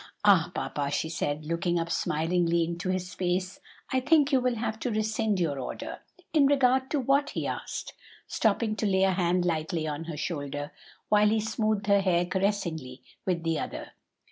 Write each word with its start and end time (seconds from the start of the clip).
"Ah, 0.25 0.49
papa," 0.55 0.89
she 0.89 1.09
said, 1.09 1.45
looking 1.45 1.77
up 1.77 1.91
smilingly 1.91 2.63
into 2.63 2.89
his 2.89 3.13
face, 3.13 3.59
"I 3.93 3.99
think 3.99 4.31
you 4.31 4.41
will 4.41 4.55
have 4.55 4.79
to 4.79 4.89
rescind 4.89 5.39
your 5.39 5.59
order." 5.59 5.99
"In 6.33 6.47
regard 6.47 6.89
to 6.89 6.99
what?" 6.99 7.29
he 7.29 7.45
asked, 7.45 7.93
stopping 8.25 8.75
to 8.77 8.87
lay 8.87 9.03
a 9.03 9.11
hand 9.11 9.45
lightly 9.45 9.85
on 9.87 10.05
her 10.05 10.17
shoulder, 10.17 10.71
while 11.09 11.29
he 11.29 11.39
smoothed 11.39 11.85
her 11.85 12.01
hair 12.01 12.25
caressingly 12.25 13.03
with 13.27 13.43
the 13.43 13.59
other. 13.59 13.91